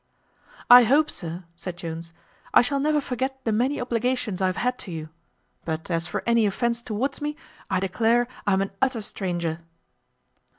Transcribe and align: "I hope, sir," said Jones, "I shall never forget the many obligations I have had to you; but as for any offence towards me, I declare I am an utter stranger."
"I 0.67 0.85
hope, 0.85 1.11
sir," 1.11 1.43
said 1.55 1.77
Jones, 1.77 2.11
"I 2.55 2.63
shall 2.63 2.79
never 2.79 2.99
forget 2.99 3.45
the 3.45 3.51
many 3.51 3.79
obligations 3.79 4.41
I 4.41 4.47
have 4.47 4.55
had 4.55 4.79
to 4.79 4.91
you; 4.91 5.09
but 5.63 5.91
as 5.91 6.07
for 6.07 6.23
any 6.25 6.47
offence 6.47 6.81
towards 6.81 7.21
me, 7.21 7.35
I 7.69 7.79
declare 7.79 8.27
I 8.47 8.53
am 8.53 8.63
an 8.63 8.71
utter 8.81 9.01
stranger." 9.01 9.59